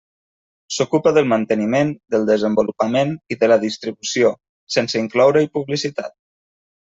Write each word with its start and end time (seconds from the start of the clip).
S'ocupa 0.77 1.11
del 1.17 1.27
manteniment, 1.33 1.91
del 2.15 2.25
desenvolupament 2.29 3.13
i 3.35 3.37
de 3.43 3.51
la 3.53 3.57
distribució, 3.65 4.31
sense 4.77 5.03
incloure-hi 5.05 5.51
publicitat. 5.59 6.19